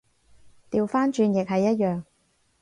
[0.71, 2.01] 掉返轉亦係一樣